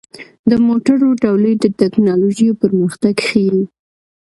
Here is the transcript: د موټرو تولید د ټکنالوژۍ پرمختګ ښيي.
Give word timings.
د 0.49 0.51
موټرو 0.67 1.09
تولید 1.25 1.57
د 1.63 1.67
ټکنالوژۍ 1.79 2.49
پرمختګ 2.61 3.15
ښيي. 3.27 3.61